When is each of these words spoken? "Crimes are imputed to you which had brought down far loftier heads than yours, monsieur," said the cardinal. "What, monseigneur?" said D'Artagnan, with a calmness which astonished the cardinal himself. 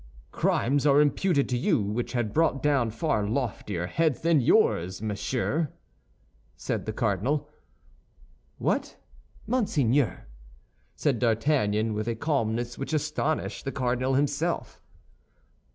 "Crimes 0.31 0.87
are 0.87 0.99
imputed 0.99 1.47
to 1.49 1.57
you 1.59 1.79
which 1.83 2.13
had 2.13 2.33
brought 2.33 2.63
down 2.63 2.89
far 2.89 3.23
loftier 3.27 3.85
heads 3.85 4.21
than 4.21 4.41
yours, 4.41 4.99
monsieur," 4.99 5.69
said 6.57 6.87
the 6.87 6.91
cardinal. 6.91 7.47
"What, 8.57 8.97
monseigneur?" 9.45 10.25
said 10.95 11.19
D'Artagnan, 11.19 11.93
with 11.93 12.07
a 12.07 12.15
calmness 12.15 12.79
which 12.79 12.93
astonished 12.93 13.63
the 13.63 13.71
cardinal 13.71 14.15
himself. 14.15 14.81